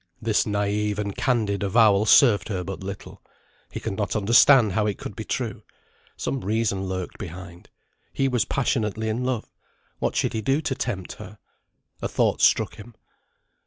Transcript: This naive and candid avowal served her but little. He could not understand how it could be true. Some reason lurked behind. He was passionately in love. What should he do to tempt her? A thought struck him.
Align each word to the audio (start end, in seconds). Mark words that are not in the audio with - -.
This 0.19 0.47
naive 0.47 0.97
and 0.97 1.15
candid 1.15 1.61
avowal 1.61 2.07
served 2.07 2.47
her 2.49 2.63
but 2.63 2.83
little. 2.83 3.21
He 3.71 3.79
could 3.79 3.95
not 3.97 4.15
understand 4.15 4.71
how 4.71 4.87
it 4.87 4.97
could 4.97 5.15
be 5.15 5.23
true. 5.23 5.61
Some 6.17 6.41
reason 6.41 6.85
lurked 6.85 7.19
behind. 7.19 7.69
He 8.11 8.27
was 8.27 8.43
passionately 8.43 9.09
in 9.09 9.23
love. 9.23 9.53
What 9.99 10.15
should 10.15 10.33
he 10.33 10.41
do 10.41 10.59
to 10.59 10.73
tempt 10.73 11.13
her? 11.21 11.37
A 12.01 12.07
thought 12.07 12.41
struck 12.41 12.77
him. 12.77 12.95